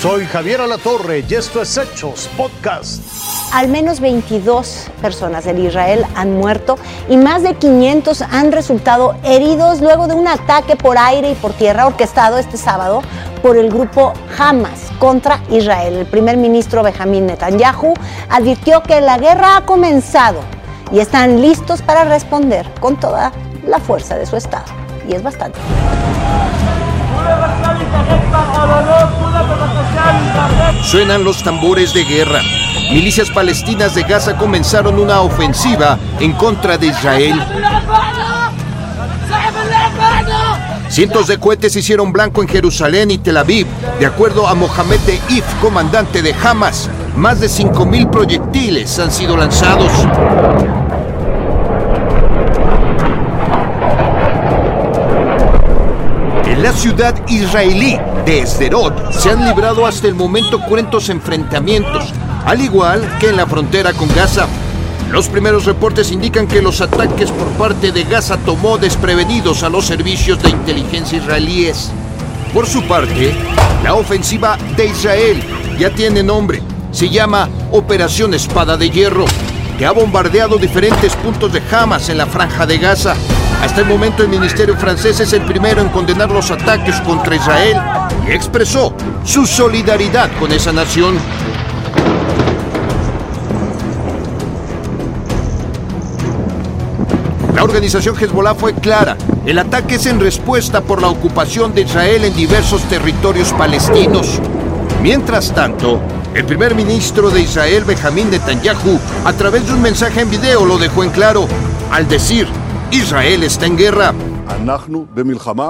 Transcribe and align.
Soy 0.00 0.24
Javier 0.24 0.62
Alatorre 0.62 1.22
y 1.28 1.34
esto 1.34 1.60
es 1.60 1.76
Hechos 1.76 2.30
Podcast. 2.34 3.02
Al 3.52 3.68
menos 3.68 4.00
22 4.00 4.86
personas 5.02 5.44
del 5.44 5.58
Israel 5.58 6.06
han 6.16 6.38
muerto 6.38 6.78
y 7.10 7.18
más 7.18 7.42
de 7.42 7.52
500 7.52 8.22
han 8.22 8.50
resultado 8.50 9.14
heridos 9.24 9.82
luego 9.82 10.06
de 10.06 10.14
un 10.14 10.26
ataque 10.26 10.74
por 10.74 10.96
aire 10.96 11.32
y 11.32 11.34
por 11.34 11.52
tierra 11.52 11.86
orquestado 11.86 12.38
este 12.38 12.56
sábado 12.56 13.02
por 13.42 13.58
el 13.58 13.68
grupo 13.68 14.14
Hamas 14.38 14.90
contra 14.98 15.42
Israel. 15.50 15.94
El 15.96 16.06
primer 16.06 16.38
ministro 16.38 16.82
Benjamin 16.82 17.26
Netanyahu 17.26 17.92
advirtió 18.30 18.82
que 18.82 19.02
la 19.02 19.18
guerra 19.18 19.58
ha 19.58 19.66
comenzado 19.66 20.40
y 20.90 21.00
están 21.00 21.42
listos 21.42 21.82
para 21.82 22.04
responder 22.04 22.66
con 22.80 22.98
toda 22.98 23.32
la 23.66 23.78
fuerza 23.78 24.16
de 24.16 24.24
su 24.24 24.36
Estado. 24.36 24.64
Y 25.06 25.14
es 25.14 25.22
bastante. 25.22 25.58
Suenan 30.82 31.24
los 31.24 31.42
tambores 31.42 31.92
de 31.94 32.04
guerra. 32.04 32.40
Milicias 32.92 33.30
palestinas 33.30 33.94
de 33.94 34.02
Gaza 34.02 34.36
comenzaron 34.36 34.98
una 34.98 35.20
ofensiva 35.20 35.98
en 36.18 36.32
contra 36.32 36.76
de 36.76 36.88
Israel. 36.88 37.40
Cientos 40.88 41.28
de 41.28 41.38
cohetes 41.38 41.76
hicieron 41.76 42.12
blanco 42.12 42.42
en 42.42 42.48
Jerusalén 42.48 43.12
y 43.12 43.18
Tel 43.18 43.36
Aviv. 43.36 43.66
De 44.00 44.06
acuerdo 44.06 44.48
a 44.48 44.54
Mohamed 44.54 44.98
Deif, 45.06 45.44
comandante 45.60 46.20
de 46.20 46.34
Hamas, 46.34 46.90
más 47.16 47.38
de 47.38 47.46
5.000 47.46 48.10
proyectiles 48.10 48.98
han 48.98 49.12
sido 49.12 49.36
lanzados. 49.36 49.92
En 56.50 56.64
la 56.64 56.72
ciudad 56.72 57.14
israelí 57.28 57.96
de 58.26 58.44
Sderot 58.44 59.12
se 59.12 59.30
han 59.30 59.44
librado 59.44 59.86
hasta 59.86 60.08
el 60.08 60.16
momento 60.16 60.60
cruentos 60.60 61.08
enfrentamientos, 61.08 62.12
al 62.44 62.60
igual 62.60 63.08
que 63.20 63.28
en 63.28 63.36
la 63.36 63.46
frontera 63.46 63.92
con 63.92 64.12
Gaza. 64.16 64.48
Los 65.12 65.28
primeros 65.28 65.64
reportes 65.64 66.10
indican 66.10 66.48
que 66.48 66.60
los 66.60 66.80
ataques 66.80 67.30
por 67.30 67.46
parte 67.50 67.92
de 67.92 68.02
Gaza 68.02 68.36
tomó 68.38 68.78
desprevenidos 68.78 69.62
a 69.62 69.68
los 69.68 69.86
servicios 69.86 70.42
de 70.42 70.50
inteligencia 70.50 71.18
israelíes. 71.18 71.92
Por 72.52 72.66
su 72.66 72.82
parte, 72.82 73.32
la 73.84 73.94
ofensiva 73.94 74.58
de 74.76 74.86
Israel 74.86 75.40
ya 75.78 75.90
tiene 75.90 76.24
nombre. 76.24 76.60
Se 76.90 77.08
llama 77.08 77.48
Operación 77.70 78.34
Espada 78.34 78.76
de 78.76 78.90
Hierro, 78.90 79.26
que 79.78 79.86
ha 79.86 79.92
bombardeado 79.92 80.58
diferentes 80.58 81.14
puntos 81.14 81.52
de 81.52 81.62
Hamas 81.70 82.08
en 82.08 82.18
la 82.18 82.26
franja 82.26 82.66
de 82.66 82.78
Gaza. 82.78 83.14
Hasta 83.62 83.80
el 83.80 83.86
momento 83.86 84.22
el 84.22 84.28
ministerio 84.28 84.76
francés 84.76 85.20
es 85.20 85.32
el 85.32 85.42
primero 85.42 85.80
en 85.80 85.88
condenar 85.90 86.30
los 86.30 86.50
ataques 86.50 87.00
contra 87.02 87.36
Israel 87.36 87.76
y 88.26 88.32
expresó 88.32 88.94
su 89.24 89.46
solidaridad 89.46 90.30
con 90.38 90.52
esa 90.52 90.72
nación. 90.72 91.16
La 97.54 97.64
organización 97.64 98.16
Hezbollah 98.18 98.54
fue 98.54 98.72
clara. 98.72 99.18
El 99.44 99.58
ataque 99.58 99.96
es 99.96 100.06
en 100.06 100.18
respuesta 100.18 100.80
por 100.80 101.02
la 101.02 101.08
ocupación 101.08 101.74
de 101.74 101.82
Israel 101.82 102.24
en 102.24 102.34
diversos 102.34 102.82
territorios 102.84 103.52
palestinos. 103.52 104.40
Mientras 105.02 105.52
tanto, 105.52 106.00
el 106.34 106.46
primer 106.46 106.74
ministro 106.74 107.28
de 107.28 107.42
Israel, 107.42 107.84
Benjamin 107.84 108.30
Netanyahu, 108.30 108.98
a 109.24 109.32
través 109.34 109.66
de 109.66 109.74
un 109.74 109.82
mensaje 109.82 110.22
en 110.22 110.30
video 110.30 110.64
lo 110.64 110.78
dejó 110.78 111.04
en 111.04 111.10
claro 111.10 111.48
al 111.90 112.08
decir, 112.08 112.46
Israel 112.90 113.42
está 113.44 113.66
en 113.66 113.76
guerra. 113.76 114.12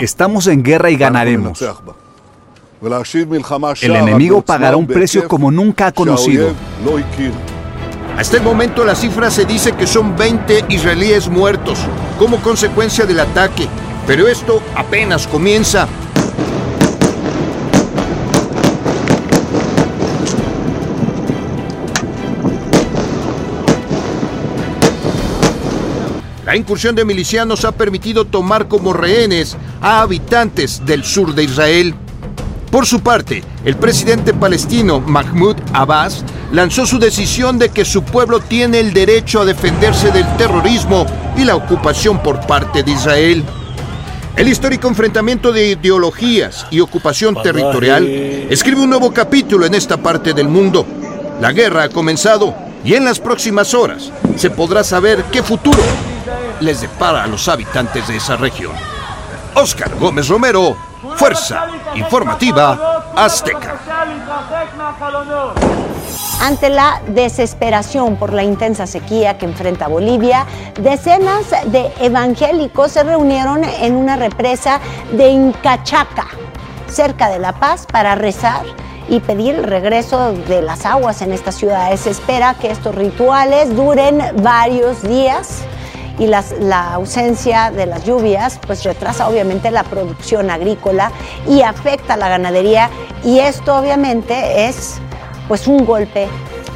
Estamos 0.00 0.46
en 0.46 0.62
guerra 0.62 0.90
y 0.90 0.96
ganaremos. 0.96 1.60
El 3.80 3.96
enemigo 3.96 4.42
pagará 4.42 4.76
un 4.76 4.86
precio 4.86 5.26
como 5.26 5.50
nunca 5.50 5.88
ha 5.88 5.92
conocido. 5.92 6.52
Hasta 8.16 8.36
el 8.36 8.42
momento 8.42 8.84
la 8.84 8.94
cifra 8.94 9.30
se 9.30 9.44
dice 9.44 9.72
que 9.72 9.86
son 9.86 10.16
20 10.16 10.66
israelíes 10.68 11.28
muertos 11.28 11.78
como 12.18 12.38
consecuencia 12.38 13.06
del 13.06 13.20
ataque, 13.20 13.68
pero 14.06 14.26
esto 14.26 14.60
apenas 14.74 15.26
comienza. 15.26 15.86
La 26.48 26.56
incursión 26.56 26.94
de 26.94 27.04
milicianos 27.04 27.66
ha 27.66 27.72
permitido 27.72 28.24
tomar 28.24 28.68
como 28.68 28.94
rehenes 28.94 29.54
a 29.82 30.00
habitantes 30.00 30.80
del 30.86 31.04
sur 31.04 31.34
de 31.34 31.44
Israel. 31.44 31.94
Por 32.70 32.86
su 32.86 33.00
parte, 33.00 33.44
el 33.66 33.76
presidente 33.76 34.32
palestino 34.32 34.98
Mahmoud 34.98 35.56
Abbas 35.74 36.24
lanzó 36.50 36.86
su 36.86 36.98
decisión 36.98 37.58
de 37.58 37.68
que 37.68 37.84
su 37.84 38.02
pueblo 38.02 38.40
tiene 38.40 38.80
el 38.80 38.94
derecho 38.94 39.42
a 39.42 39.44
defenderse 39.44 40.10
del 40.10 40.24
terrorismo 40.38 41.04
y 41.36 41.44
la 41.44 41.54
ocupación 41.54 42.22
por 42.22 42.40
parte 42.46 42.82
de 42.82 42.92
Israel. 42.92 43.44
El 44.34 44.48
histórico 44.48 44.88
enfrentamiento 44.88 45.52
de 45.52 45.72
ideologías 45.72 46.66
y 46.70 46.80
ocupación 46.80 47.34
territorial 47.42 48.06
escribe 48.08 48.80
un 48.80 48.88
nuevo 48.88 49.12
capítulo 49.12 49.66
en 49.66 49.74
esta 49.74 49.98
parte 49.98 50.32
del 50.32 50.48
mundo. 50.48 50.86
La 51.42 51.52
guerra 51.52 51.82
ha 51.82 51.88
comenzado 51.90 52.54
y 52.86 52.94
en 52.94 53.04
las 53.04 53.20
próximas 53.20 53.74
horas 53.74 54.10
se 54.36 54.48
podrá 54.48 54.82
saber 54.82 55.24
qué 55.30 55.42
futuro 55.42 55.82
les 56.60 56.80
depara 56.80 57.24
a 57.24 57.26
los 57.26 57.48
habitantes 57.48 58.08
de 58.08 58.16
esa 58.16 58.36
región. 58.36 58.72
Oscar 59.54 59.94
Gómez 59.96 60.28
Romero, 60.28 60.76
Fuerza 61.16 61.66
Informativa 61.94 63.12
Azteca. 63.16 63.78
Ante 66.40 66.70
la 66.70 67.00
desesperación 67.08 68.16
por 68.16 68.32
la 68.32 68.44
intensa 68.44 68.86
sequía 68.86 69.38
que 69.38 69.46
enfrenta 69.46 69.88
Bolivia, 69.88 70.46
decenas 70.80 71.50
de 71.66 71.92
evangélicos 72.00 72.92
se 72.92 73.02
reunieron 73.02 73.64
en 73.64 73.96
una 73.96 74.16
represa 74.16 74.80
de 75.12 75.30
Incachaca, 75.30 76.28
cerca 76.88 77.28
de 77.28 77.40
La 77.40 77.52
Paz, 77.52 77.86
para 77.90 78.14
rezar 78.14 78.64
y 79.08 79.20
pedir 79.20 79.56
el 79.56 79.64
regreso 79.64 80.32
de 80.32 80.62
las 80.62 80.86
aguas 80.86 81.22
en 81.22 81.32
esta 81.32 81.50
ciudad. 81.50 81.94
Se 81.96 82.10
espera 82.10 82.54
que 82.54 82.70
estos 82.70 82.94
rituales 82.94 83.74
duren 83.74 84.22
varios 84.42 85.02
días 85.02 85.64
y 86.18 86.26
la 86.26 86.94
ausencia 86.94 87.70
de 87.70 87.86
las 87.86 88.04
lluvias 88.04 88.58
pues 88.66 88.84
retrasa 88.84 89.28
obviamente 89.28 89.70
la 89.70 89.84
producción 89.84 90.50
agrícola 90.50 91.12
y 91.48 91.62
afecta 91.62 92.14
a 92.14 92.16
la 92.16 92.28
ganadería 92.28 92.90
y 93.24 93.38
esto 93.38 93.76
obviamente 93.76 94.68
es 94.68 94.98
pues 95.46 95.66
un 95.66 95.84
golpe 95.84 96.28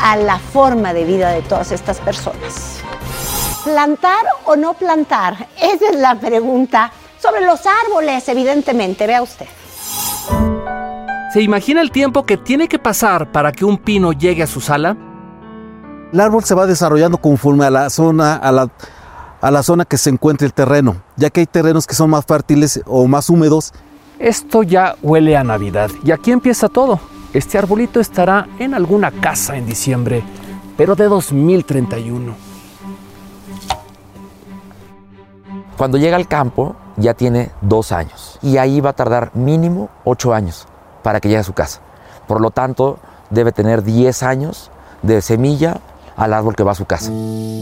a 0.00 0.16
la 0.16 0.38
forma 0.38 0.92
de 0.92 1.04
vida 1.04 1.30
de 1.30 1.42
todas 1.42 1.72
estas 1.72 1.98
personas. 1.98 2.80
¿Plantar 3.64 4.24
o 4.44 4.56
no 4.56 4.74
plantar? 4.74 5.48
Esa 5.60 5.90
es 5.90 5.96
la 5.96 6.14
pregunta 6.14 6.92
sobre 7.18 7.44
los 7.44 7.60
árboles, 7.66 8.28
evidentemente, 8.28 9.06
vea 9.06 9.22
usted. 9.22 9.46
¿Se 11.32 11.42
imagina 11.42 11.80
el 11.80 11.90
tiempo 11.90 12.24
que 12.24 12.36
tiene 12.36 12.68
que 12.68 12.78
pasar 12.78 13.32
para 13.32 13.52
que 13.52 13.64
un 13.64 13.78
pino 13.78 14.12
llegue 14.12 14.42
a 14.42 14.46
su 14.46 14.60
sala? 14.60 14.96
El 16.12 16.20
árbol 16.20 16.44
se 16.44 16.54
va 16.54 16.66
desarrollando 16.66 17.18
conforme 17.18 17.66
a 17.66 17.70
la 17.70 17.90
zona, 17.90 18.36
a 18.36 18.50
la, 18.50 18.70
a 19.40 19.50
la 19.50 19.62
zona 19.62 19.84
que 19.84 19.98
se 19.98 20.10
encuentre 20.10 20.46
el 20.46 20.52
terreno, 20.52 20.96
ya 21.16 21.30
que 21.30 21.40
hay 21.40 21.46
terrenos 21.46 21.86
que 21.86 21.94
son 21.94 22.10
más 22.10 22.24
fértiles 22.24 22.80
o 22.86 23.06
más 23.06 23.30
húmedos. 23.30 23.72
Esto 24.18 24.62
ya 24.62 24.96
huele 25.02 25.36
a 25.36 25.44
Navidad 25.44 25.90
y 26.04 26.10
aquí 26.10 26.32
empieza 26.32 26.68
todo. 26.68 27.00
Este 27.32 27.58
arbolito 27.58 28.00
estará 28.00 28.48
en 28.58 28.74
alguna 28.74 29.10
casa 29.10 29.56
en 29.56 29.66
diciembre, 29.66 30.22
pero 30.76 30.96
de 30.96 31.04
2031. 31.04 32.34
Cuando 35.76 35.98
llega 35.98 36.16
al 36.16 36.26
campo 36.26 36.74
ya 36.96 37.14
tiene 37.14 37.52
dos 37.60 37.92
años 37.92 38.38
y 38.42 38.56
ahí 38.56 38.80
va 38.80 38.90
a 38.90 38.94
tardar 38.94 39.30
mínimo 39.34 39.90
ocho 40.04 40.34
años 40.34 40.66
para 41.02 41.20
que 41.20 41.28
llegue 41.28 41.40
a 41.40 41.44
su 41.44 41.52
casa. 41.52 41.80
Por 42.26 42.40
lo 42.40 42.50
tanto, 42.50 42.98
debe 43.30 43.52
tener 43.52 43.82
10 43.82 44.22
años 44.22 44.70
de 45.02 45.22
semilla 45.22 45.80
al 46.18 46.34
árbol 46.34 46.54
que 46.56 46.64
va 46.64 46.72
a 46.72 46.74
su 46.74 46.84
casa. 46.84 47.10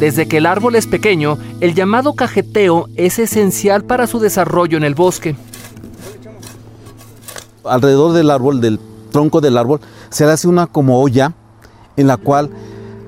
Desde 0.00 0.26
que 0.26 0.38
el 0.38 0.46
árbol 0.46 0.74
es 0.74 0.86
pequeño, 0.86 1.38
el 1.60 1.74
llamado 1.74 2.14
cajeteo 2.14 2.88
es 2.96 3.18
esencial 3.18 3.84
para 3.84 4.06
su 4.06 4.18
desarrollo 4.18 4.76
en 4.78 4.84
el 4.84 4.94
bosque. 4.94 5.36
Alrededor 7.64 8.12
del 8.12 8.30
árbol, 8.30 8.60
del 8.60 8.80
tronco 9.12 9.40
del 9.40 9.58
árbol, 9.58 9.80
se 10.08 10.24
hace 10.24 10.48
una 10.48 10.66
como 10.66 11.00
olla 11.00 11.34
en 11.96 12.06
la 12.06 12.16
cual 12.16 12.50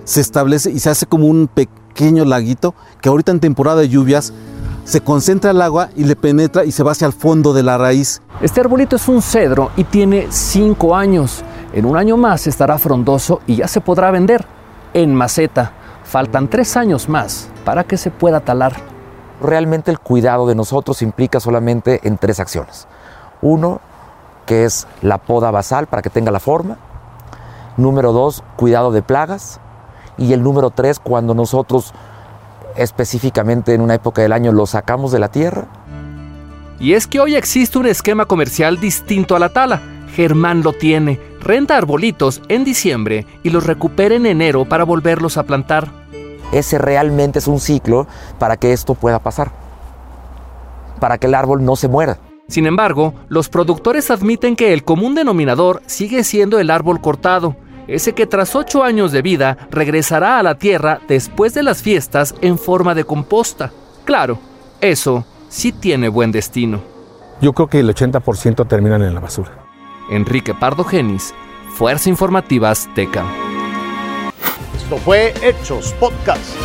se 0.05 0.21
establece 0.21 0.71
y 0.71 0.79
se 0.79 0.91
hace 0.91 1.07
como 1.07 1.27
un 1.27 1.49
pequeño 1.49 2.25
laguito 2.25 2.75
que 3.01 3.09
ahorita 3.09 3.33
en 3.33 3.41
temporada 3.41 3.81
de 3.81 3.89
lluvias 3.89 4.33
se 4.85 5.01
concentra 5.01 5.51
el 5.51 5.61
agua 5.61 5.91
y 5.97 6.05
le 6.05 6.17
penetra 6.17 6.65
y 6.65 6.73
se 6.73 6.83
va 6.83 6.93
hacia 6.93 7.07
el 7.07 7.13
fondo 7.13 7.53
de 7.53 7.63
la 7.63 7.77
raíz. 7.77 8.23
Este 8.41 8.61
arbolito 8.61 8.97
es 8.97 9.09
un 9.09 9.21
cedro 9.21 9.71
y 9.77 9.85
tiene 9.85 10.29
5 10.31 10.97
años. 10.97 11.43
En 11.73 11.85
un 11.85 11.97
año 11.97 12.17
más 12.17 12.47
estará 12.47 12.79
frondoso 12.79 13.41
y 13.47 13.57
ya 13.57 13.69
se 13.69 13.81
podrá 13.81 14.11
vender. 14.11 14.58
En 14.95 15.15
maceta, 15.15 15.73
faltan 16.05 16.49
3 16.49 16.77
años 16.77 17.09
más 17.09 17.49
para 17.65 17.85
que 17.85 17.97
se 17.97 18.11
pueda 18.11 18.41
talar. 18.41 18.73
Realmente 19.41 19.91
el 19.91 20.01
cuidado 20.01 20.47
de 20.47 20.55
nosotros 20.55 21.03
implica 21.03 21.39
solamente 21.39 22.01
en 22.09 22.19
tres 22.19 22.41
acciones. 22.41 22.89
Uno, 23.41 23.81
que 24.47 24.65
es 24.65 24.87
la 25.03 25.19
poda 25.19 25.51
basal 25.51 25.87
para 25.87 26.03
que 26.03 26.11
tenga 26.11 26.33
la 26.33 26.41
forma. 26.41 26.77
Número 27.77 28.13
dos, 28.13 28.43
cuidado 28.57 28.91
de 28.91 29.03
plagas. 29.03 29.61
Y 30.17 30.33
el 30.33 30.43
número 30.43 30.71
tres, 30.71 30.99
cuando 30.99 31.35
nosotros 31.35 31.93
específicamente 32.75 33.75
en 33.75 33.81
una 33.81 33.95
época 33.95 34.23
del 34.23 34.33
año 34.33 34.53
lo 34.53 34.67
sacamos 34.67 35.13
de 35.13 35.19
la 35.19 35.29
tierra. 35.29 35.67
Y 36.81 36.95
es 36.95 37.07
que 37.07 37.21
hoy 37.21 37.37
existe 37.37 37.79
un 37.79 37.87
esquema 37.87 38.25
comercial 38.25 38.81
distinto 38.81 39.37
a 39.37 39.39
la 39.39 39.51
tala. 39.51 39.83
Germán 40.15 40.63
lo 40.63 40.73
tiene, 40.73 41.21
renta 41.41 41.77
arbolitos 41.77 42.43
en 42.49 42.65
diciembre 42.65 43.27
y 43.43 43.51
los 43.51 43.67
recupera 43.67 44.15
en 44.15 44.27
enero 44.27 44.65
para 44.65 44.85
volverlos 44.85 45.37
a 45.37 45.45
plantar. 45.45 45.89
Ese 46.53 46.79
realmente 46.79 47.39
es 47.39 47.47
un 47.47 47.61
ciclo 47.61 48.07
para 48.39 48.57
que 48.57 48.73
esto 48.73 48.95
pueda 48.95 49.19
pasar, 49.19 49.51
para 51.01 51.19
que 51.19 51.27
el 51.27 51.35
árbol 51.35 51.65
no 51.65 51.77
se 51.77 51.89
muera. 51.89 52.19
Sin 52.49 52.67
embargo, 52.67 53.15
los 53.29 53.49
productores 53.51 54.11
admiten 54.11 54.57
que 54.57 54.73
el 54.73 54.83
común 54.83 55.15
denominador 55.15 55.83
sigue 55.87 56.25
siendo 56.25 56.59
el 56.59 56.71
árbol 56.71 57.01
cortado, 57.01 57.57
ese 57.87 58.15
que 58.15 58.27
tras 58.27 58.55
ocho 58.55 58.83
años 58.83 59.13
de 59.13 59.23
vida 59.23 59.69
regresará 59.71 60.39
a 60.39 60.43
la 60.43 60.57
tierra 60.57 61.01
después 61.09 61.55
de 61.55 61.63
las 61.63 61.83
fiestas 61.83 62.35
en 62.41 62.59
forma 62.59 62.95
de 62.95 63.05
composta. 63.05 63.73
Claro, 64.05 64.39
eso 64.81 65.25
sí 65.49 65.73
tiene 65.73 66.09
buen 66.09 66.33
destino. 66.33 66.81
Yo 67.41 67.53
creo 67.53 67.69
que 67.69 67.81
el 67.81 67.95
80% 67.95 68.67
terminan 68.67 69.03
en 69.03 69.15
la 69.15 69.21
basura. 69.21 69.68
Enrique 70.11 70.55
Pardo 70.55 70.85
Genis, 70.85 71.35
Fuerza 71.75 72.09
Informativa 72.09 72.71
Azteca. 72.71 73.25
Esto 74.77 74.97
fue 74.99 75.35
Hechos 75.43 75.93
Podcast. 75.95 76.57